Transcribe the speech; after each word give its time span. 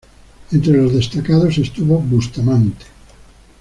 Entre 0.51 0.73
los 0.73 0.93
destacados 0.95 1.59
estuvo 1.59 1.99
Bustamante. 1.99 2.85